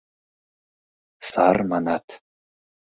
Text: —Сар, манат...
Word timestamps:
—Сар, 1.29 1.57
манат... 1.71 2.05